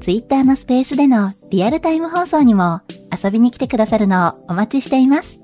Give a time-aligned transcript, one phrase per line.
[0.00, 2.80] Twitter のスペースでのリアルタイム放送にも
[3.22, 5.38] 遊びに来てくださるのをお待ちしています。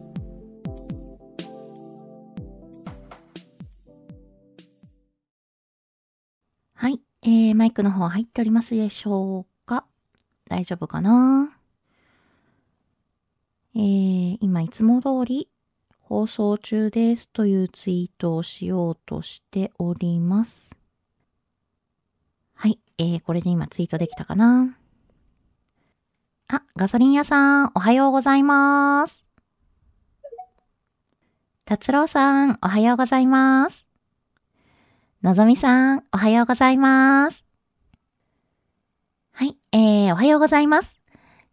[6.72, 9.84] はい、えー、マイクの方入っておりますでしょうか？
[10.48, 11.52] 大丈夫かな？
[13.74, 15.50] えー、今いつも通り
[16.00, 20.75] 放送中ですというツイートをしようとしております。
[22.98, 24.76] えー、これで今ツイートできたかな？
[26.48, 29.26] あ、ガソリン屋さん、おはようございます。
[31.64, 33.88] 達郎さん、おはようございます。
[35.22, 37.46] のぞみさん、おはようございます。
[39.32, 41.00] はい、えー、おはようございます。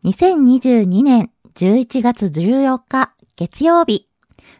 [0.03, 4.12] 2022年11月14日、月曜日。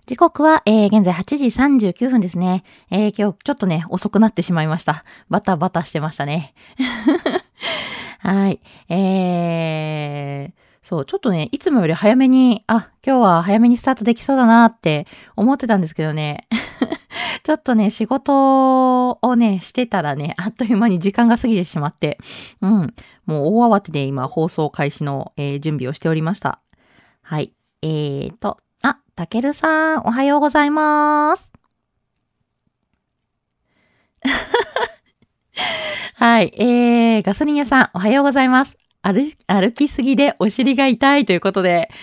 [0.06, 1.46] 時刻は、えー、現在8時
[1.86, 2.66] 39分ですね。
[2.92, 5.06] えー、今日ちょっとね、遅くなってしまいました。
[5.30, 6.54] バタバタしてましたね。
[8.20, 8.60] はい。
[8.90, 16.50] えー、そう、ちょっとね、いつもより早めに、あ、今日は早めにスタートできそうだなって思ってたんですけどね。
[17.44, 22.18] ちょっとね、仕事をね、してたらね、あっという間に時間が過ぎてしまって、
[22.60, 22.94] うん、
[23.26, 26.60] もう大慌てで今放送開始の、えー、準備をしておりました。
[27.22, 27.54] はい。
[27.82, 28.58] えーと、
[29.16, 31.54] たけるさん、おはようございます。
[36.16, 36.52] はい。
[36.58, 38.76] えー、ガソリン屋さん、おはようございます。
[39.04, 41.92] 歩、歩きすぎでお尻が痛いということで。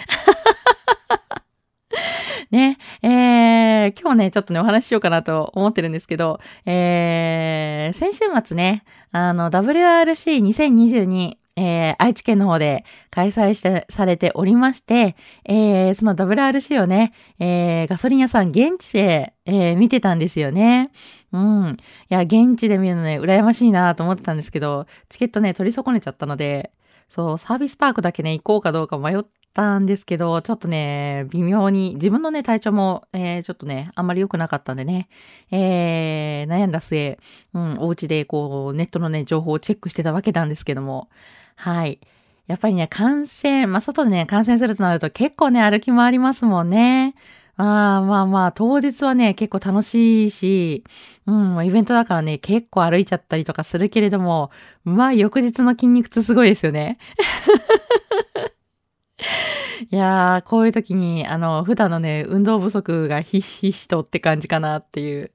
[2.52, 20.90] ね、えー、今日ね、ちょっとね、お話ししようかなと思ってるんですけど、えー、先週末ね、あの、WRC2022、えー、愛知県の方で開催して、されておりまして、えー、その WRC をね、えー、ガソリン屋さん現地で、えー、見てたんですよね。
[21.32, 21.76] うん。
[22.08, 26.72] いや、現地で見るのね、羨ましいなと思ってたんですけど、チケットね、取り損ねちゃったので、
[27.10, 35.08] そう、サービスパークだけね、行こうかどうか迷ったんですけど、ちょっとね、微妙に、自分のね、体調も、えー、ちょっとね、あんまり良くなかったんでね、
[35.50, 37.18] えー、悩んだ末、
[37.52, 41.10] うん、お家でこう、ネットのね、情報をチェックしてたわけなんですけども、
[41.60, 42.00] はい。
[42.46, 47.14] やっぱりね、感染、まあ、外でね、感染するとなると結構ね、歩き回りますもんね。
[47.58, 50.84] まあまあまあ、当日はね、結構楽しいし、
[51.26, 54.50] うん、イベントだからね、結構歩いちゃったりとかするけれども、
[54.84, 56.96] まあ、翌日の筋肉痛すごいですよね。
[59.90, 65.30] いやー、こういう時に、あの、普段のね、運動不足がひしひしとって感じかなっていう。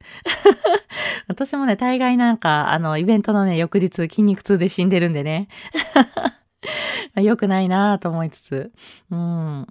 [1.28, 5.48] 私もね、大概なんか、あの、イベントのね、翌日筋肉痛で死んでるんでね。
[7.16, 8.72] 良くないなぁと思いつつ。
[9.10, 9.68] うん。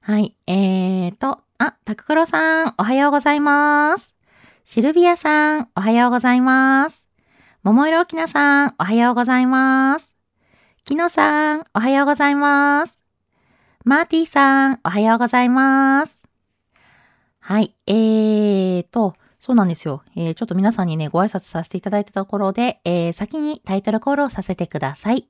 [0.00, 0.36] はい。
[0.46, 4.14] えーと、あ、タククロさん、おはようございます。
[4.64, 7.06] シルビアさん、おはようございます。
[7.62, 10.16] 桃色きなさん、おはようございます。
[10.84, 13.02] きのさん、おはようございます。
[13.84, 16.14] マーティーさん、おはようございます。
[17.40, 17.74] はい。
[17.86, 19.14] えーと、
[19.46, 20.02] そうなんですよ。
[20.16, 25.28] えー、ちょっと皆さんにね、ご挨拶させていただいたところで、えー、先にタイトルコールをさせてください。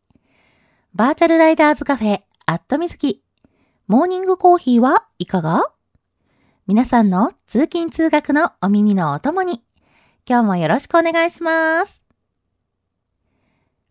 [0.95, 3.23] バーチャルライダーズカフェ、アットミズキ。
[3.89, 5.65] モーニングコーヒーはいかが？
[6.67, 9.63] 皆さんの通勤通学のお耳のお供に、
[10.27, 12.03] 今日もよろしくお願いします。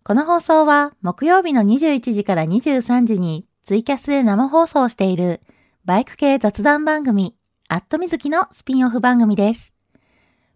[0.04, 5.42] この放送は木曜日の21時から23時にツイキャスで生放送している
[5.86, 7.36] バイク系雑談番組、
[7.68, 9.75] アットミズキのスピンオフ番組です。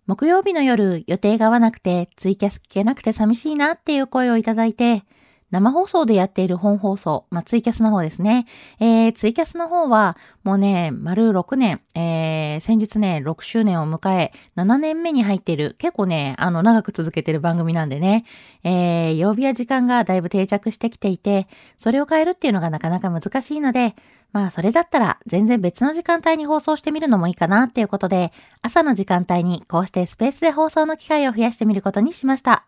[0.10, 5.04] 木曜日の夜予定が合わなくてツイキャス聞けなくて寂しいなっていう声をいただいて、
[5.52, 8.46] 生放送でやっている本放送、まあ、ツイキャスの方ですね。
[8.80, 18.26] えー、ツイキャスの方は、もうね、丸6年、えー、先日ね、6周年を迎え、7年目に入っている、結構ね、あの、長く続けてる番組なんでね、
[18.64, 21.48] えー、曜日や時間がだいぶ定着してきていて、
[21.78, 23.96] それを変えるっていうのがなかなか難しいので、
[24.32, 28.32] まあ、それだったら、全然別の時間帯に放送してみるのもいいかなっていうことで、
[28.62, 32.66] 朝の時間帯にこうしてスペースで放送の機会を増やしてみることにしました。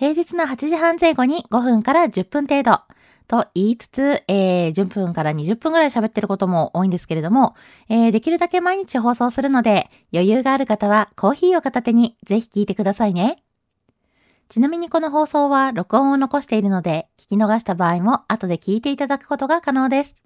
[0.00, 2.80] 平日の8時半前後に5分から10分程度。
[3.28, 7.54] と言いつつ、えー、10分から20分ぐらい喋ってることも多いんですけれども、
[7.90, 13.42] えー、できるだけ毎日放送するので、余裕がある方はコーヒーを片手にぜひ聞いてくださいね。
[14.48, 20.16] ちなみにこの放送は録音を残しているので、聞き逃した場合も後で聞いていただくことが可能です。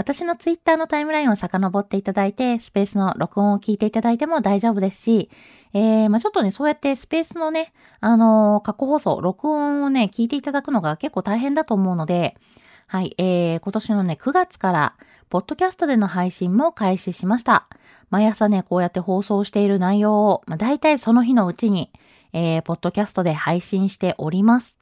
[0.00, 5.28] 私のツイッターのタイムラインを遡っていただいて、スペースの録音を聞いていただいても大丈夫ですし、
[5.74, 12.38] えー、まあ、ちょっとね、そうやってスペースのね、あのー、過去放送、録音をね、聞いていただくのが結構大変だと思うので、
[12.86, 14.94] はい、えー、今年のね、9月から、
[15.28, 17.66] ポッドキャストでの配信も開始しました。
[18.08, 21.92] 毎朝ね、こうやって放送している内容を、まあ、大体その日のうちに、
[22.32, 24.79] えー、ポッドキャストで配信しております。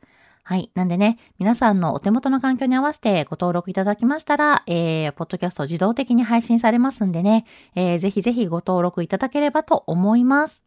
[0.48, 0.70] はい。
[0.74, 10.64] なんでね、皆さんのお手元の環境に合わせてご登録いただきましたら、えー、ポッドキャスト自動的に配信されますんでね、えー、ぜひぜひご登録いただければと思います。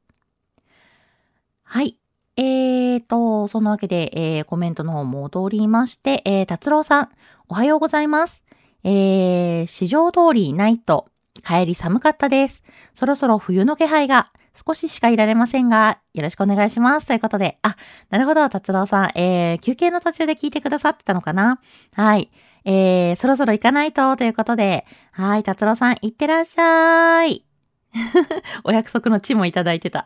[1.64, 1.98] はい。
[2.38, 7.10] えーと、そのわけで、えー、コメントの方戻りまして、えー、達郎さん、
[7.50, 8.44] おはようございます。
[8.84, 11.08] えー、市場通りナイト、
[11.44, 12.62] 帰り寒かったです。
[12.94, 14.32] そろそろ冬の気配が。
[14.54, 17.08] 少ししかいられませんが、よろしくお願いします。
[17.08, 17.76] ということで、あ、
[18.10, 21.60] なるほど、達郎さん、えー、休憩の途中で聞いてくださってたのかな？
[21.96, 22.32] はい。
[22.64, 27.46] えー、そろそろ行かないと、ということで、はい、達郎さん、行ってらっしゃい。
[28.64, 30.06] お約束の地もいただいてた。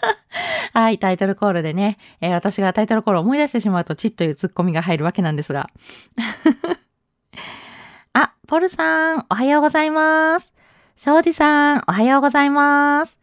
[0.74, 5.70] はい、タイトルコールでね、えー、私がタイトルコールを思い出してしまうと、チッというツッコミが入るわけなんですが。
[8.12, 10.52] あ、ポルさん、おはようございます。
[10.96, 13.17] 庄司さん、おはようございます。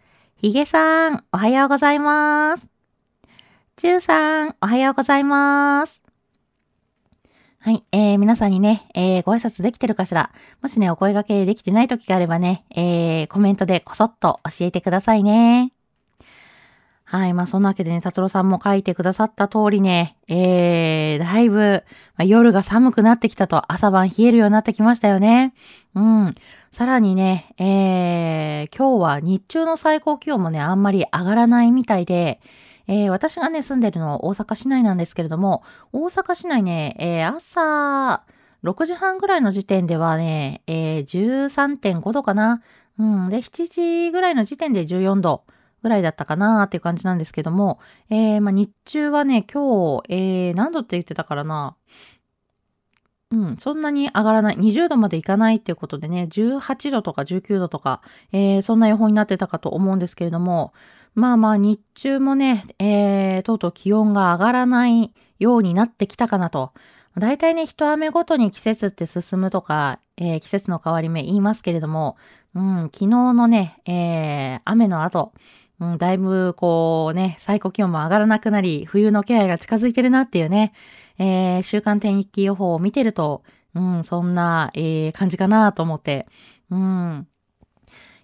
[0.46, 2.68] ひげさん、おはようございます。
[3.78, 6.04] ちゅうさん、おはようございます。
[7.58, 10.30] はい、えー、皆さんにね、えー、ご挨拶できてるかしら
[10.62, 15.72] もしね、お声掛けできてない時があればね、えー、コメントでこそっと教えてくださいね。
[17.06, 17.34] はい。
[17.34, 21.84] まあ、そんなわけでね、達郎さんも書いてくださった通りね、えー、だいぶ、
[22.18, 25.56] まあ、夜が寒くなってきたと朝晩冷えるようになってきましたよね。
[25.96, 26.36] うん。
[26.76, 32.42] さらにね、えー、今日は日中の最高気温もね、あんまり上がらないみたいで、
[32.88, 35.64] えー、私がね、住んでるのは大阪市内なんですけれども、
[35.94, 38.26] 大阪市内ね、えー、朝
[38.66, 42.62] 6時半ぐらいの時点ではね、えー、13.5度かな。
[43.00, 43.30] うん。
[43.30, 43.70] で、7
[44.08, 45.46] 時ぐらいの時点で14度
[45.82, 47.80] ぐらいだったかなっていう感じなんですけども、
[48.10, 51.78] えー、まあ、日中はね、今日、えー、何度って言ってたからな。
[53.36, 54.56] うん、そんなに上がらない。
[54.56, 58.02] 20度までいかないっていうことでね、18度とか19度とか、
[58.32, 60.74] えー、そんな予報になってたかと思うんですけれども、
[61.16, 66.72] まあまあ日中もね、えー、とうとう気温が上がらないようになってきたかなと。
[67.18, 72.16] 大体ね、一雨ごとに季節って進むとか、えー、季節の変わり目言いますけれども、
[72.54, 75.34] うん、昨日のね、えー、雨の後、
[75.82, 80.72] うん、だいぶこうね、最高気温も上がらなくなり、冬の気配が近づいてるなっていうね、
[81.18, 86.28] えー、週間天気予報を見てると、うん、そんな、えー、感じかなと思って、
[86.70, 87.28] うん。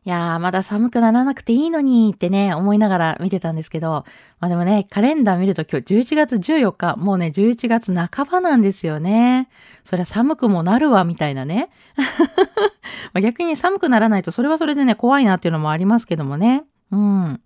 [0.04, 4.04] いやー、まだ寒くならなくていいのにってね、思いながら見てたんですけど、
[4.40, 9.48] まあでもね、カレンダー見ると今日11月14日、もうね、11月半ばなんですよね。
[9.84, 11.70] そりゃ寒くもなるわ、みたいなね。
[13.14, 16.64] ま逆に寒くならないと、それはそれでね、怖いなっていうのもありますけどもね。
[16.90, 17.42] うん。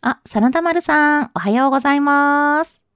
[0.00, 2.89] あ、サナダマルさん、おはようございます。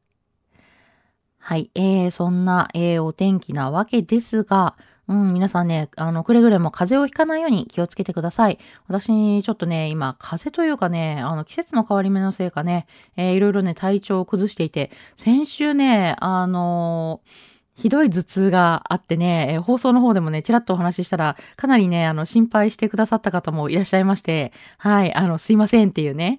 [1.46, 1.70] はい。
[1.74, 8.58] えー、そんな、えー、お天気なわけですが、うん、皆さんね、あの、くれぐれも風邪をひかないように気をつけてください。
[8.88, 12.86] 私、ちょっとね、今、風邪というかね、あの、季節の変わり目のせいかね、
[13.18, 26.38] えー、いろいろね、体調を崩していて、先週ね、あのーひどい頭痛があってね、え放送の方でもね、ちらっとお話ししたら、かなりね、あの、心配してくださった方もいらっしゃいまして、はい、あの、すいませんっていうね、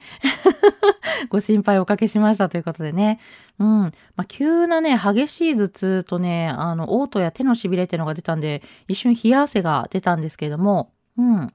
[1.30, 3.20] ご心配おかけしましたということでね、
[3.60, 3.68] うん。
[3.68, 11.26] まあ、急なね、激しい頭痛とね、あの、嘔吐や手の痺れっていうのが出たんで、一瞬冷や汗が出たんですけれども、うん。
[11.36, 11.52] ま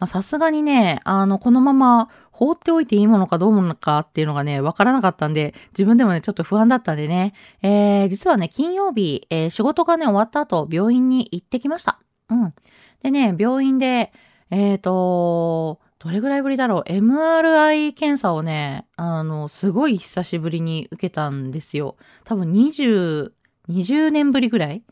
[0.00, 2.08] あ、さすがにね、あの、このまま
[2.40, 12.00] 放っておいていいものかどうものかっていうのがね、わからなかったんで、自分でもね、ちょっと不安だったんでね、えー、実はね、金曜日、えー、仕事がね、終わった後、病院に行ってきました。
[12.30, 12.54] うん。
[13.02, 14.14] でね、病院で、
[14.50, 21.96] えっ、ー、と、どれぐらいぶりだろう ?MRI 検査をね、あの、すごい久しぶりに受けたんですよ。
[22.24, 23.32] 多分20、
[23.68, 24.82] 20年ぶりぐらい？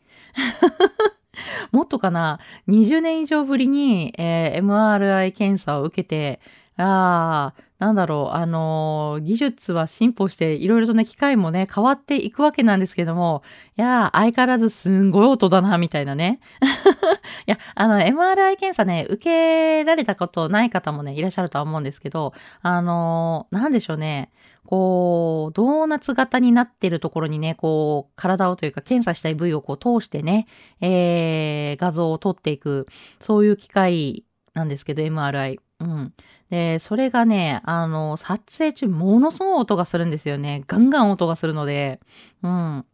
[1.71, 6.39] もっとかな ?20 年以上ぶりに、えー、MRI 検査を受けて、
[6.81, 13.43] ああ、なんだろう、あのー、技術は進歩して、いろいろとね、機械もね、変わっていくわけなんですけども、
[13.77, 16.39] いや相変わらずすんごい音だな、みたいなね。
[17.47, 24.31] いや、あの、MRI 検査ね、受けられたことない方もね、いらっしゃるとは思うんですけど、あのー、なんでしょうね。
[24.65, 30.47] こう、ドーナツ型になってるところにね、こう、体をというか検査したい部位をこう通してね、
[30.79, 32.87] えー、画像を撮っていく、
[33.19, 35.59] そういう機械なんですけど、MRI。
[35.79, 36.13] うん。
[36.49, 40.63] で、それがね、あの、撮影中ものすごい音がするんですよね。
[40.67, 41.99] ガンガン音がするので、
[42.43, 42.85] うん。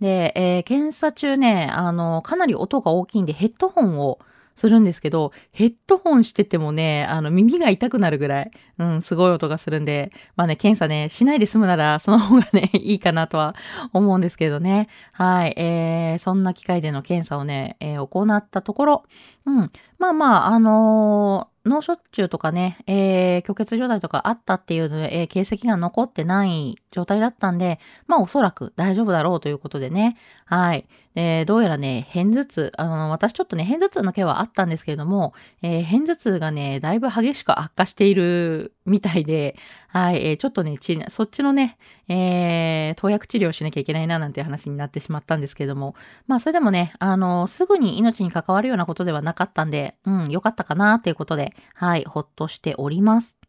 [0.00, 4.18] で、えー、検査中ね、あの、かなり音が大きいんでヘッドホンを
[4.56, 13.54] するんですけど、ヘッドホンしててもね、あの、耳が痛くなるぐらい、うん、すごい音がするんで、まあね、検査ね、しないで済むなら、その方がね、 いいかなとは
[13.92, 14.88] 思うんですけどね。
[15.12, 19.04] はい、えー、そんな機械での検査をね、えー、行ったところ、
[19.46, 30.16] うん、まあまあ、あのー脳卒中とかね、えー、虚血状態とかあったっていうので、えー、形跡が残ってない状態だったんで、まあおそらく大丈夫だろうということでね。
[30.44, 30.86] はい。
[31.14, 39.56] で、どうやらね、片頭痛、あの、私ちょっとね、片頭痛の件はあったんですけれども、えー、片頭痛がね、だいぶ激しく悪化しているみたいで、
[39.88, 40.78] はい、えー、ちょっとね、
[41.08, 41.76] そっちのね、
[42.08, 45.94] えー、投薬治療しなきゃいけないななんて話になってしまったんですけれども、
[46.26, 53.41] まあそれでもね、あの、すぐに命に関わるようなことではなかったんで、うん、良かったかなということで、はい、ほっとしております。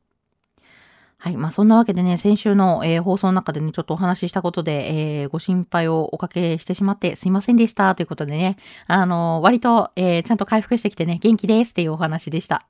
[1.23, 1.37] はい。
[1.37, 7.95] まあ、そんなわけでね、先週の、えー、放送の中でね、ちょっとお話ししたことで、えー、ご心配をおかけしてしまってすいませんでした。
[7.95, 12.65] ということでね、あのー、割と、え、ちゃんと回復してきてね、元気ですっていうお話でした。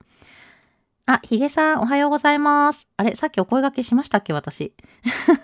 [1.08, 2.88] あ、ヒゲさん、おはようございます。
[2.96, 4.76] あれ、さっきお声掛けしましたっけ、私？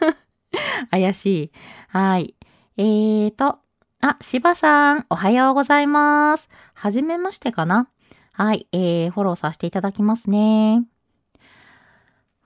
[0.91, 1.51] 怪しい。
[1.87, 2.35] はい。
[2.77, 3.57] えーと、
[4.01, 6.47] あ、芝さん、おはようございます。
[6.75, 7.87] はじめましてかな？
[8.33, 10.83] はい、えー、フォローさせていただきますね。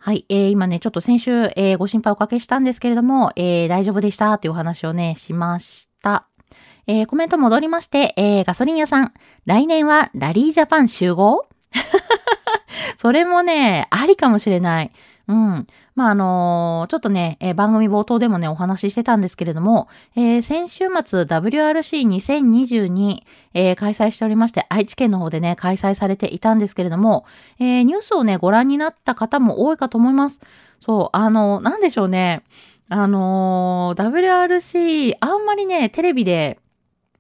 [0.06, 6.28] はい、えー、今ね、ちょっと先週、えー、ご心配おかけしたんですけれども、えー、大丈夫でしたというお話をね、しました。
[6.88, 9.14] えー、コメント戻りまして、えー、ガソリン屋さん、
[9.46, 11.48] 来年はラリージャパン集合？
[12.98, 14.92] それもね、ありかもしれない。
[15.28, 15.68] うん。
[15.96, 23.20] まあ、あのー、ちょっとね、えー、番組冒頭でもね、お話ししてたんですけれども、えー、先週末 WRC2022、
[23.54, 27.26] え開催しておりまして、愛知県の方でね、開催されていたんですけれども、
[27.60, 30.40] えニュースをね、ご覧になった方も多いかと思います。
[30.82, 32.44] そう、あのなんでしょうね。
[32.90, 36.60] あの WRC、あんまりね、テレビで、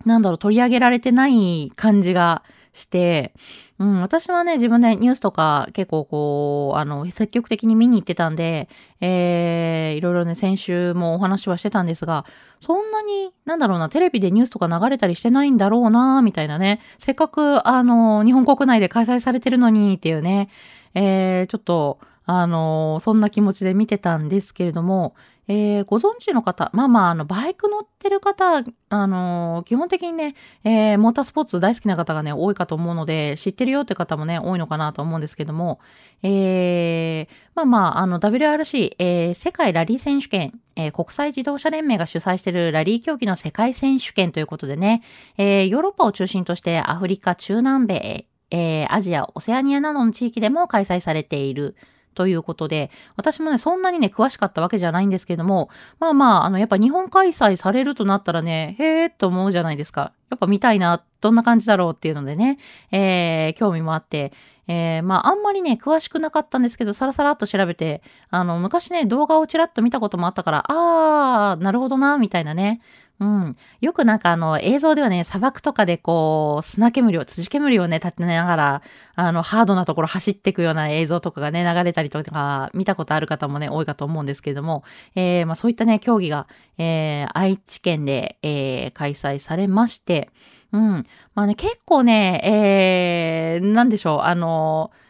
[0.05, 3.33] なんだろう、取り上げられてない感じがして、
[3.79, 8.67] うん、私はね、自分でニュースとか結構こう、あの、積極的に見に行ってたんで、
[8.99, 12.25] えー、いろいろね、先週もお話はしてたんですが、
[12.59, 20.49] そんなに、なんだろうな、テレビでニュースとか流れたりしてないんだろうな、みたいなね、せっかく、あの、日本国内で開催されてるのにっていうね、
[20.95, 25.13] えー、ちょっと、あの、そんな気持ちで見てたんですけれども、
[25.47, 35.79] えー、ご存知の方、まあまあ、あの、バイク乗ってる方、あのー、基本的にね、えー、モータースポーツ大好きな方がね、多いかと思うので、知ってるよって方もね、多いのかなと思うんですけども、
[36.21, 45.03] えー、まあまあ、あの、WRC、えー、世界ラリー選手権、えー、国際自動車連盟が主催しているラリー競技の世界選手権ということでね、
[45.37, 51.75] えー、ヨーロッパを中心としてアフリカ、中南米、えー、アジア、オセアニアなどの地域でも開催されている
[52.13, 60.13] ということで、私もね、そんなにね、詳しかったわけじゃないんですけども、まあまあ、あの、やっぱ日本開催されるとなったらね、へえーって思うじゃないですか。
[60.29, 62.57] やっぱ見たいな、どんな感じだろうっていうのでね、
[62.91, 64.33] えー、興味もあって、
[64.67, 72.81] えー、まあ、あんまりね、詳しくなかったんですけど、さらさらっと調べて、あの、昔ね、動画をちらっと見たこともあったから、あー、なるほどな、みたいなね。
[73.23, 73.57] うん。
[73.79, 78.81] よくなんかあの映像ではね、砂漠とかでこう、砂煙を、土煙をね、立てながら、
[79.15, 84.83] あの、ハードなところ走っていくような映像とかがね、流れたりとか、見たことある方もね、多いかと思うんですけれども、
[85.15, 90.29] えー、まあそういったね、競技が、えー、愛知県で、えー、開催されまして、
[90.73, 91.07] うん。
[91.33, 95.02] まあね、結構ね、えー、なんでしょう、あのー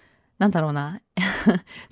[0.44, 1.00] なんだろうな。
[1.16, 1.22] ち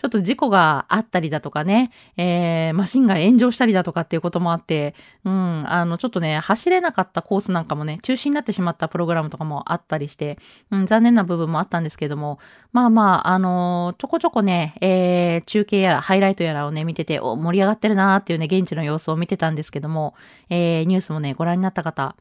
[0.03, 4.93] ょっと事故があったりだとかね、えー、マシンが炎上したりだとかっていうこともあって、
[5.23, 10.37] うん、あの、ちょっとね、走れなかったコースなんかもね、中止になってしまったプログラムとかもあったりして、
[10.69, 12.39] うん、残念な部分もあったんですけども、
[12.73, 20.15] まあまあ、あのー、ちょこちょこね、えー、中継やら、ハイライトやらをね、見てて、お、盛り上がってるなーっていうね、現地の様子を見てたんですけども、
[20.49, 22.17] えー、ニュースもね、ご覧になった方、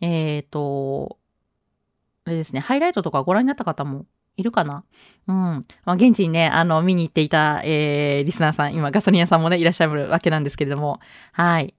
[0.00, 1.18] えっ、ー、と、
[2.26, 4.84] あれですね、ハイライトとかご覧になった方もいるかな？
[5.26, 5.34] うん。
[5.34, 11.00] まあ、現地にね、あの、見に行っていた、えー、リスナーさん、今、ガソリン屋さんもね、いらっしゃるわけなんですけれども、
[11.32, 11.74] はい。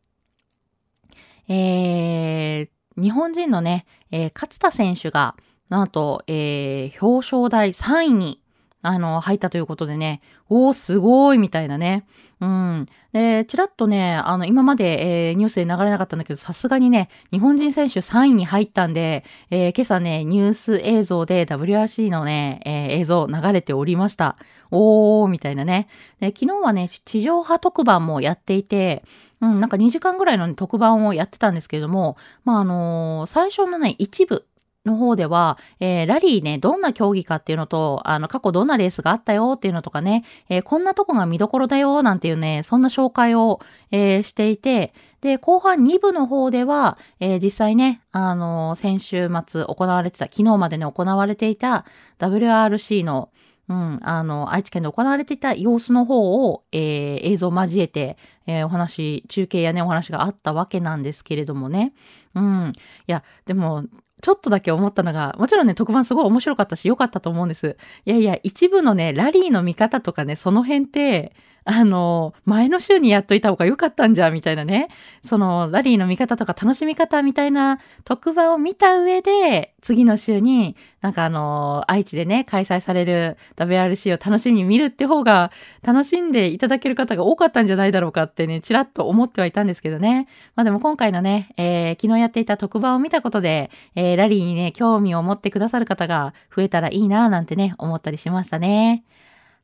[1.48, 5.36] えー、日本人のね、えー、勝田選手が、
[5.70, 8.42] なんと、えー、表彰台3位に
[8.88, 12.06] あの、入ったということでね、おー、すごいみたいなね。
[12.42, 12.88] うん。
[13.14, 24.38] で、ちらっとね、あの、今まで、えー、ニュースで流れなかったんだけど、さすがにね、日本人選手3位に入ったんで、えー、今朝ね、ニュース映像で WRC のね、えー、映像流れておりました。
[24.72, 25.88] おー、みたいなね。
[26.20, 29.04] で、昨日はね、地上波特番もやっていて、
[29.42, 34.46] うん、なんか2時間ぐらいの、特番をやってたんですけれども、まあ、あのー、最初のね、一部、
[34.86, 43.60] の方では、えー、ラリーね、どんな競技かっていうのと、あの、過去どんなレースがあったよっていうのとかね、えー、こんなとこが見どころだよなんていうね、そんな紹介を、
[43.92, 51.86] えー、していて、で、後半2部の方では、え実際ね、あの先週末行われてた、昨日までね、行われていた
[52.20, 53.32] WRC の、
[53.68, 61.94] うん、あの、愛知県で行われていた様子の方を、えー、映像を交えて、えー、お話、中継やね、お話があったわけなんですけれどもね。
[62.36, 62.74] うん。
[63.08, 63.86] いや、でも、
[64.26, 67.78] ちょっとだけ思ったのが、もちろんね、特番すごい面白かったし、良かったと思うんです。
[68.06, 71.36] いやいや、一部のね、ラリーの見方とかね、その辺って、
[71.68, 74.88] あの、前の週にやっといた方が良かったんじゃ、みたいなね。
[75.24, 90.28] その、ラリーの見方とか楽しみ方みたいな特番を見た上で、次の週に、なんかあの、愛知でね、開催される WRC を楽しみに見るって方が、楽しんでいただける方が多かったんじゃないだろうかってね、ちらっと思ってはいたんですけどね。
[90.56, 99.04] まあでも今回のね、えー、昨日やっていた特番を見たことで、えー、ラリーにね、興味を持ってくださる方が増えたらいいななんてね、思ったりしましたね。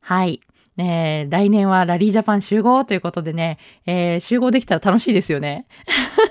[0.00, 0.40] はい。
[0.76, 5.66] ね来年はラリージャパン集合ということでね、えー、集合できたら楽しいですよね。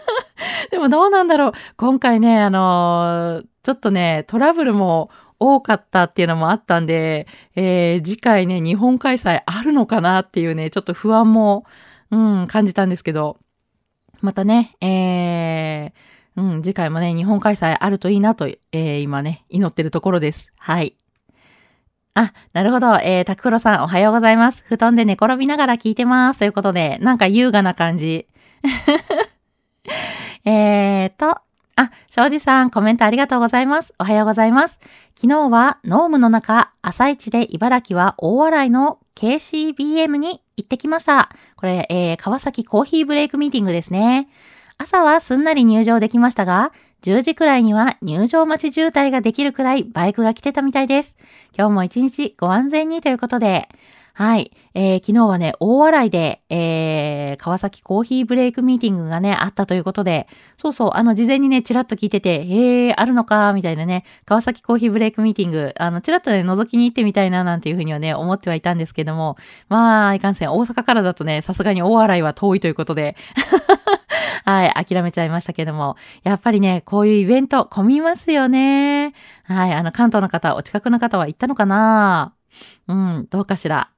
[0.71, 1.51] でもどうなんだろう。
[1.77, 11.65] 今回ね、あのー、ちょっとね、トラブルも多かったっていうのもあったんで、えー、次回ね、日本開催あるのかなっていうね、ちょっと不安も、
[12.11, 13.37] うん、感じたんですけど、
[14.21, 20.51] またね、えー、うん、次回もね、日本開催あるといいなと、えー、今ね、祈ってるところです。
[20.57, 20.95] はい。
[22.13, 22.97] あ、なるほど。
[22.97, 24.63] えー、タククロさんおはようございます。
[24.67, 26.39] 布団で寝転びながら聞いてます。
[26.39, 28.27] ということで、なんか優雅な感じ。
[30.43, 31.41] えーと、
[31.77, 33.93] あ、庄司さん、コメントありがとうございます。
[33.97, 34.79] おはようございます。
[35.15, 41.29] 昨日は、ノームの中、朝一で茨城は大洗の KCBM に行ってきました。
[41.55, 44.27] これ、えー、川崎コーヒーブレイクミーティングですね。
[44.77, 51.15] 朝はすんなり入場できましたが、10時くらいには入場待ち渋滞ができるくらいバイクが来てたみたいです。
[51.57, 53.69] 今日も一日ご安全にということで、
[54.13, 54.51] はい。
[54.73, 69.37] えー、昨日はね、大洗で、えー、川崎コーヒーブレイクミーティングがね、あったということで、そうそう、あの、事前にね、ちらっと聞いてて、へえ、あるのか、みたいなね、川崎コーヒーブレイクミーティング、あの、ちらっとね、覗きに行ってみたいな、なんていうふうにはね、思ってはいたんですけども、
[69.69, 73.15] まあ、いかんせん、大阪からだとね、さすがに大洗は遠いということで、
[74.45, 79.13] はい、諦めちゃいましたけども、やっぱりね、こういうイベント、混みますよね。
[79.43, 82.33] はい、あの、関東の方、お近くの方は行ったのかな
[82.87, 83.91] うん、どうかしら。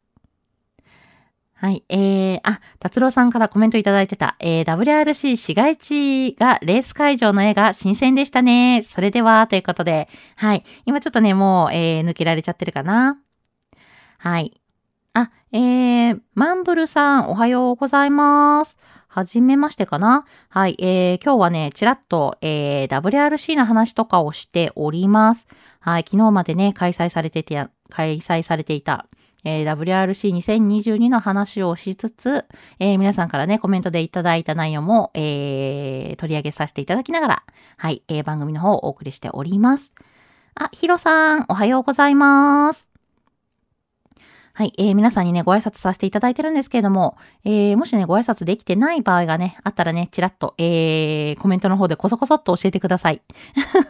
[1.64, 1.86] はい。
[1.88, 8.84] えー、あ、達郎さんからコメントいただいてた、えー、WRC 市街地がレース会場の絵が新鮮でしたね。
[8.86, 10.66] それでは、ということで、はい。
[10.86, 13.18] 今ちょっとね、もう、えー、抜けられちゃってるかな。
[14.18, 14.60] はい。
[15.14, 18.78] あ、えー、マンブルさん、おはようございます。
[19.14, 20.26] はじめましてかな？
[20.50, 25.46] はい、えー、今日はね、ちらっと、えー、WRC の話とかをしております。
[25.82, 29.06] はい、昨日までね、開催されてて、開催されていた、
[29.44, 32.46] えー、WRC2022 の話をしつつ、
[32.80, 37.44] えー、皆さんからね、コメントでいただいた内容も、えー、取り上げさせていただきながら、
[37.78, 39.94] はい、えー、番組の方をお送りしております。
[40.56, 42.93] あ、ヒロさん、おはようございます。
[44.56, 53.24] はい、えー、皆さんにね、ご挨拶させていただいてるんですけれども、えー、もしね、ご挨拶できてない場合がね、あったらね、ちらっと、えー、コメントの方でこそこそっと教えてください。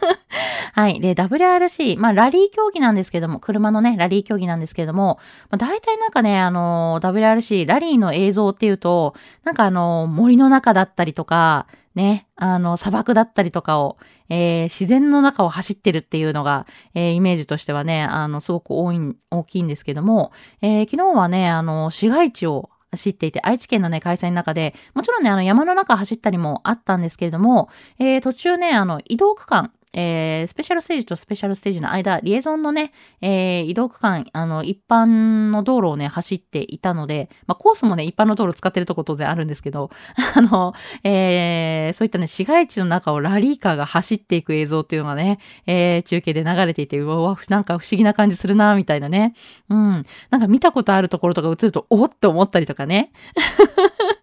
[0.72, 1.00] はい。
[1.00, 5.18] で、WRC、まあ、ラリー競技なんですけども、車のね、ラリー競技なんですけれども、
[5.50, 18.98] まあ、大体なんかね、あの、WRC、ラリーの映像っていうと、なんかあの、森の中だったりとか、ね、あの、砂漠だったりとかを、えー、自然の中を走ってるっていうのが、えー、イメージとしてはね、あの、すごく多い、
[19.30, 39.90] 大きいんですけども、えー、昨日はね、あの、市街地を走っていて、愛知県のね、開催の中で、もちろんね、あの、山の中走ったりもあったんですけれども、えー、途中ね、あの、移動区間、えー、スペシャルステージとスペシャルステージの間、リエゾンのね、えー、移動区間、あの、一般の道路をね、走っていたので、まあ、コースもね、一般の道路使ってるとこ当然あるんですけど、
[40.34, 49.34] あの、えー、そういったね、市街地の中をラリーカーが走っていく映像っていうのがね、えー、中継で流れていて、うわ、なんか不思議な感じするな、みたいなね。
[49.68, 50.04] うん。
[50.30, 53.12] なんか見たことあるところとか映ると、おって思ったりとかね。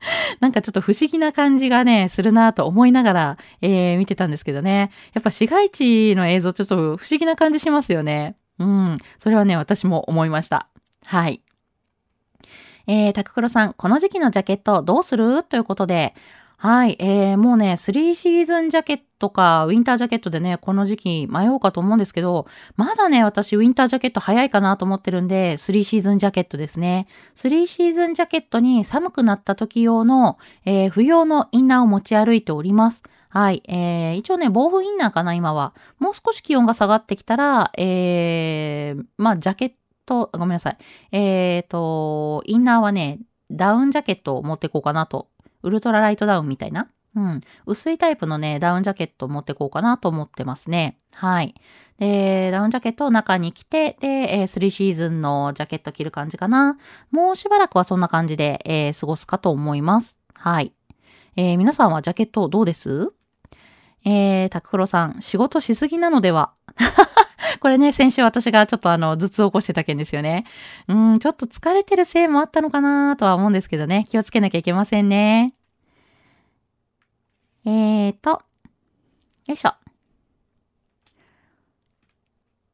[0.40, 4.92] なんかちょっと不思議な感じがね、するなと思いながら、えー、見てたんですけどね。
[5.14, 8.36] やっぱ市街地の映像ちょっと不思議な感じしますよね。
[8.60, 8.98] うん。
[9.20, 10.68] それはね、私も思いました。
[11.06, 11.42] はい。
[12.88, 15.44] えー、タククロさん、この時期のジャケットどうする？
[15.44, 16.16] ということで、
[16.64, 22.46] はい、えー、もうね、3シーズンジャケットか、ウィンタージャケットでね、この時期迷おうかと思うんですけど、
[22.76, 27.08] まだね、私、ウィンタージャケット早いかなと思ってるんで、3シーズンジャケットですね。
[27.36, 33.02] 3シーズンジャケットに寒くなった時用の、えー、冬用のインナーを持ち歩いております。
[33.30, 33.64] はい。
[33.68, 35.74] えー、一応ね、防風インナーかな、今は。
[35.98, 39.72] もう少し気温が下がってきたら、えー、まあ、ジャケッ
[40.06, 40.78] ト、ごめんなさい。
[41.12, 43.18] えーと、インナーはね、
[43.50, 45.32] ダウンジャケットを持っていこうかなと
[45.64, 46.90] ウルトラライトダウンみたいな？
[47.16, 47.42] うん。
[47.66, 50.98] 薄いタイプのね、ダウンジャケットを持ってこうかなと思ってますね。
[51.14, 51.56] はい。
[52.00, 56.78] で、ダウンジャケットを中に着て、で、えー、3シーズンのジャケット着る感じかな。
[57.12, 60.18] もうしばらくはそんな感じで、えー、過ごすかと思います。
[60.36, 60.74] はい。
[61.36, 63.12] えー、皆さんはジャケットどうです？
[64.04, 66.54] えー、タクフロさん、仕事しすぎなのでは？
[67.60, 70.46] これね、先週私がちょっとあの、頭痛を起こしてた件ですよね。
[70.88, 74.06] うん、ちょっと疲れてるせいもあったのかなとは思うんですけどね。
[74.10, 75.54] 気をつけなきゃいけませんね。
[77.66, 78.42] えーと、
[79.48, 79.74] よいしょ。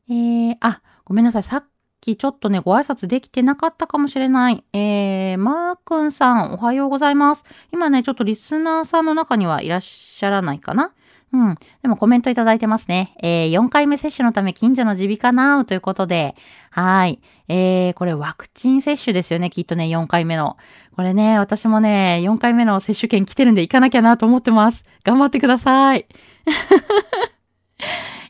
[0.10, 1.44] えー、あ、ごめんなさい。
[1.44, 1.66] さっ
[2.00, 4.64] きちょっとね、ご挨拶できてなかったかもしれない。
[4.72, 7.44] えー、マーくんさん、おはようございます。
[7.74, 10.94] 今ね、ちょっとリスナーさんの中にはいらっしゃらないかな
[11.34, 11.56] うん。
[11.82, 13.16] でもコメントいただいてますね。
[13.22, 16.36] えー、4回目接種のため近所の耳鼻科なうということで、
[16.70, 17.22] はい。
[17.50, 20.58] えー、これワクチン接種ですよね、きっとね、4回目の。
[20.96, 24.86] これね、私もね、4回目の接種券来てるんで行かなきゃなと思ってます。
[25.04, 26.06] 頑張ってください。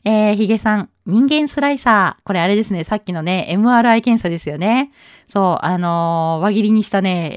[0.04, 2.24] えー、ヒゲさん、人間スライサー。
[2.26, 4.92] これあれですね、さっきのね、MRI 検査ですよね。
[5.28, 7.32] そう、あのー、輪切りにしたね、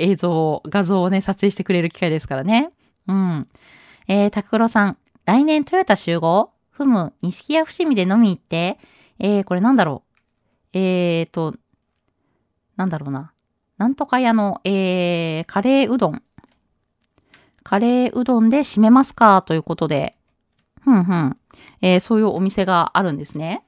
[0.00, 2.70] えー、映像、画像をね、撮影してくれる機会ですからね。
[3.08, 3.48] うん。
[4.06, 6.50] えー、タクロさん、来年トヨタ集合？
[6.70, 8.78] ふむ、錦屋伏見で飲み行って、
[9.18, 10.02] えー、これなんだろ
[10.74, 10.78] う？
[10.78, 11.54] えーと、
[12.76, 13.32] なんだろうな。
[13.78, 16.22] なんとか屋の、えー、カレーうどん。
[17.62, 19.42] カレーうどんで締めますか？
[19.42, 20.16] ということで。
[20.82, 21.38] ふんふん。
[21.80, 23.64] えー、そういうお店があるんですね。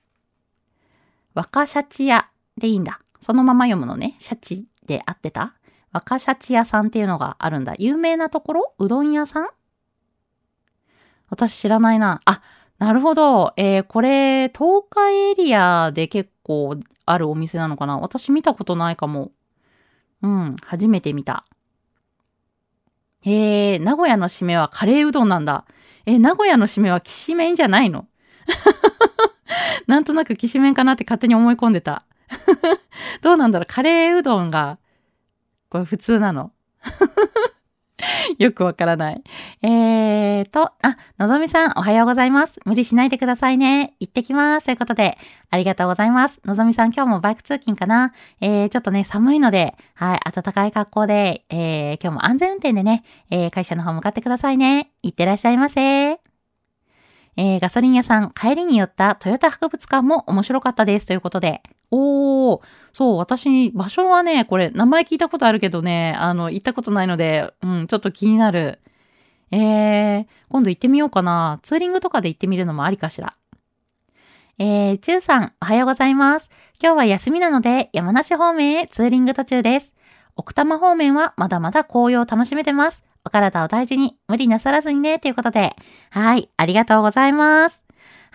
[1.35, 3.01] 若シャチ屋でいいんだ。
[3.21, 4.17] そのまま読むのね。
[4.19, 5.55] シャチで合ってた
[5.93, 7.75] 若シャチ屋さんっていうのがあるんだ。
[7.79, 8.75] 有名なところ？
[8.79, 9.47] うどん屋さん？
[11.29, 12.21] 私知らないな。
[12.25, 12.43] あ、
[12.79, 13.53] なるほど。
[13.57, 17.99] えー、これ、東海エリアで結構あるお店なのかな？
[17.99, 19.33] 私見たことないかも。
[20.23, 21.45] うん、初めて見た。
[23.23, 25.65] へえ、名古屋の締めはカレーうどんなんだ。
[26.07, 28.07] え、名古屋の締めはきしめんじゃないの？
[29.89, 32.05] なんとなくきしめんかなって勝手に思い込んでた。
[33.23, 33.67] どうなんだろう？
[33.69, 34.79] カレーうどんが、
[35.71, 36.53] これ普通なの？
[38.39, 39.23] よくわからない。
[39.63, 42.61] えーと、あ、のぞみさん、おはようございます。
[42.65, 43.95] 無理しないでくださいね。
[44.01, 44.67] 行ってきます。
[44.67, 45.19] ということで、
[45.51, 46.41] ありがとうございます。
[46.45, 54.91] のぞみさん、今日もバイク通勤かなえー、ちょっとね、寒いので、はい、暖かい格好で、えー、今日も安全運転でね、えー、会社の方向かってくださいね。
[55.03, 56.19] 行ってらっしゃいませ。
[57.39, 61.07] えー、ガソリン屋さん、帰りに寄ったトヨタ博物館も面白かったです。
[61.07, 62.61] ということで、おー、
[62.93, 68.81] そう、私、場所はね、これ、名前聞いたことあるけどね、あの、行ったことないので、うん、ちょっと気になる。
[69.53, 71.61] えー、今度行ってみようかな。
[71.63, 73.37] ツーリングとかで行ってみるのもありかしら。
[74.59, 76.51] えー、ちゅうさん、おはようございます。
[76.83, 79.93] 今日は休みなので、山梨方面へツーリング途中です。
[80.35, 83.05] 奥多摩方面はまだまだ紅葉を楽しめてます。
[83.25, 85.77] お体を大事に、無理なさらずにね、ということで。
[86.11, 87.86] はい、ありがとうございます。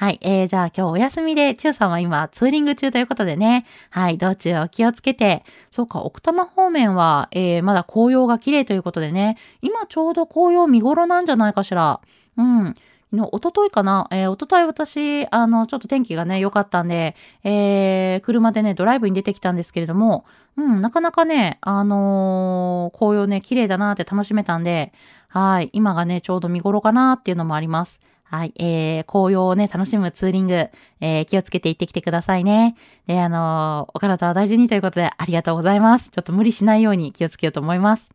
[0.02, 0.20] はい。
[0.22, 3.68] えー、じゃあ今日お休みで、ちゅうさんは今ツーリング中ということでね。
[3.92, 4.18] はい。
[4.18, 5.44] 道中お気をつけて。
[5.70, 9.38] そうか、奥多摩方面は、えー、まだ紅葉が綺麗ということでね。
[9.62, 12.02] 今ちょうど紅葉見頃なんじゃないかしら。
[12.36, 12.74] うん。
[13.14, 20.26] の、おとといかなえー、おととい私、あの、ちょっと天気がね、良かったんで、えー、車でね、ドライブに出てきたんですけれども、
[20.58, 24.94] うん、なかなかね、あのー、紅葉ね、綺麗だなって楽しめたんで、
[25.28, 28.00] はい、今がね、ちょうど見頃かなっていうのもあります。
[28.32, 32.78] はい、えー、紅葉をね、楽しむツーリング、えー、気をつけて行ってきてくださいね。
[33.06, 36.12] で、あのー、お体は大事にということで、ありがとうございます。
[36.12, 38.10] ちょっと無理しないように気をつけようと思います。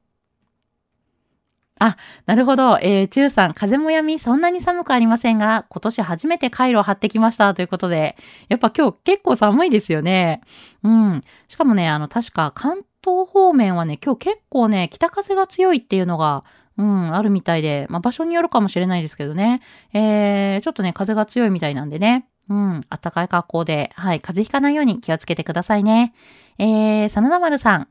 [1.78, 2.78] あ、なるほど。
[2.80, 8.16] えー、中さん、風もやみ、そんなに寒くありませんが、今年初めてカイロを貼ってきましたということで、
[8.48, 10.40] やっぱ今日結構寒いですよね。
[10.82, 11.22] うん。
[11.48, 16.44] しかもね、あの、確か関東方面はね、今日結構ね、北風が強いっていうのが、
[16.78, 19.62] うん、あるみたいで、まあ場所によるかもしれないですけどね。
[19.92, 22.28] えー、ちょっとね、風が強いみたいなんでね。
[22.48, 26.14] うん、暖かい格好で、はい、風邪ひかないように気をつけてくださいね。
[26.58, 27.88] えー、真田丸さん、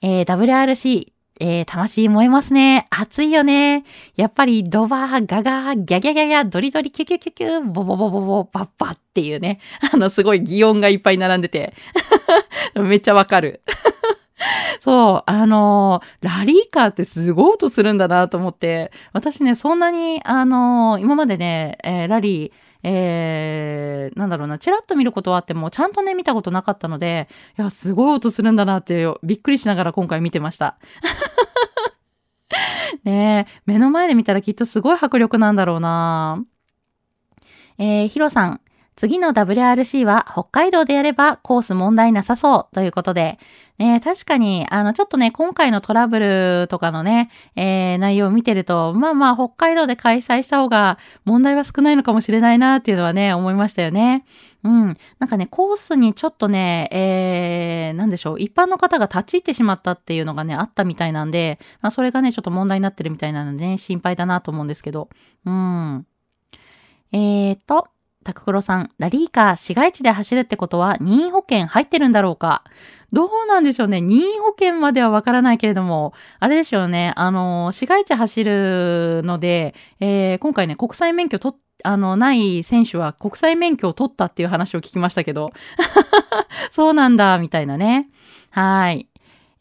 [0.00, 2.86] えー、WRC、えー、魂燃えますね。
[2.90, 3.84] 暑いよね。
[4.16, 9.60] やっぱりドバー、ガガー、ギャギャギャギャ、ドリドリ、キュキュキュキュ、ボボボボボ、バッバっていうね。
[9.92, 11.74] あの、すごい擬音がいっぱい並んでて。
[12.74, 13.62] めっちゃわかる。
[14.80, 22.52] そう、あのー、ラリーカーってすごい音するんだなと思って、私ね、そんなに、あのー、今までね、えー、ラリー、
[22.84, 30.78] えー、なんだろうな、ちらっと見ることはあっても、ちゃんとね、見たことなかったので、いや、すごい音するんだなって、びっくりしながら今回見てました。
[33.04, 36.44] ねえ、目の前で見たらきっとすごい迫力なんだろうな。
[37.78, 38.60] えー、ヒロさん、
[38.98, 43.38] 次の WRC は北海道でやればコース問題なさそうということで、
[43.78, 54.24] ね、確かに、あの、ちょっとね、今回のトラブルとかのね、えー、内容を見てると、まあまあ、北海道で開催した方が問題は少ないのかもしれないなっていうのはね、思いましたよね。
[54.64, 54.96] うん。
[55.20, 65.08] なんかね、コースにちょっとね、えー、なんでしょう、一般の方が立ち入ってしまったっていうのがね、あったみたいなんで、まあ、それがね、ちょっと問題になってるみたいなのでね、心配だなと思うんですけど。
[65.44, 66.04] うん。
[67.12, 67.86] えーと、
[68.28, 72.62] タククロさん、ラリーカー、市街地で走るってことは任意保険入ってるんだろうか？
[73.10, 74.02] どうなんでしょうね。
[74.02, 77.14] 任意保険まではわからないけれども、あれでしょうね。
[77.16, 85.52] あの、市街地走るので、えー、今回ね、国際免許取っあの、ない選手は国際免許を取ったっていう話を聞きましたけど。
[86.70, 88.10] そうなんだ、みたいなね。
[88.50, 89.08] はい。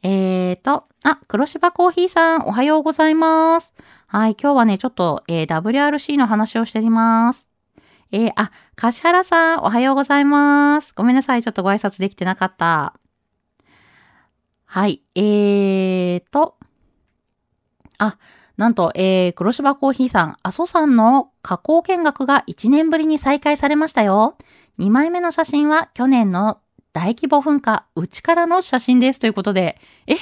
[0.04, 3.74] えーと、あ、黒芝コーヒーさん、おはようございます。
[4.08, 7.48] はい、今日はね、ちょっと、えー、WRC の話をしております。
[8.12, 10.94] えー、あ、柏原さん、おはようございます。
[10.96, 12.94] ごめんなさい、ちょっとご挨拶できてなかった。
[14.66, 15.02] はい。
[15.16, 16.56] えーと、
[17.98, 18.18] あ、
[18.56, 24.38] なんと、えー、黒芝コーヒーさん、阿蘇山の加工見学が1年ぶりに再開されましたよ。
[24.80, 26.60] 2枚目の写真は去年の
[26.94, 30.16] 大規模噴火、内からの写真ですということで、え、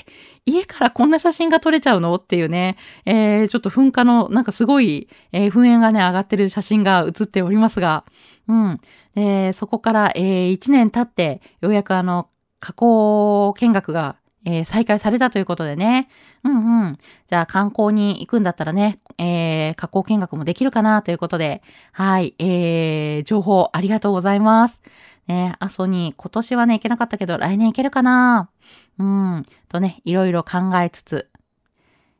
[0.45, 2.15] 家からこんな写真が撮れちゃうの？
[2.15, 8.05] っていうね、えー、ちょっと噴火の、なんかすごい、えー、噴煙がね、上がってる写真が写っておりますが、
[8.47, 8.79] うん。
[9.15, 12.29] えー、そこから、えー、1年経って、ようやくあの、
[12.59, 16.07] 加工見学がえー、再開されたということでね。
[16.43, 16.97] うんうん。
[17.27, 24.79] じゃあ観光に行くんだったらね、えー、加工見学もできるかなということで、はい、えー、情報ありがとうございます。
[25.27, 28.49] ね、阿蘇に今年はね、行けなかったけど、来年行けるかな
[28.97, 31.29] うん、とね、いろいろ考えつつ。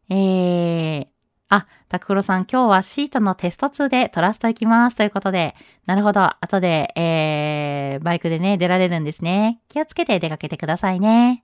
[0.10, 1.08] えー、
[1.50, 4.96] あ、タククロさん、今日はシートのテスト2でトラスト行きます。
[4.96, 9.62] ということで、なるほど、後で、えー、バイクでね、出られるんですね。
[9.70, 11.44] 気をつけて出かけてくださいね。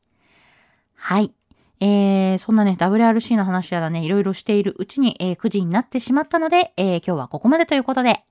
[0.96, 1.34] はい。
[1.80, 8.24] えー、そんなね、WRC の話やらね、いろいろしているうちに、えー、9時になってしまったので、えー、今日はここまでということで、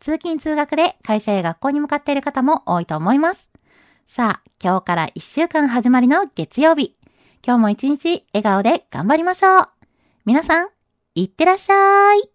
[0.00, 3.49] 通勤通学で会社や学校に向かっている方も多いと思います。
[4.12, 6.96] さあ、今日から1週間始まりの月曜日。
[7.46, 9.68] 今日も一日笑顔で頑張りましょう。
[10.24, 10.68] 皆さん、
[11.14, 12.29] いってらっしゃい。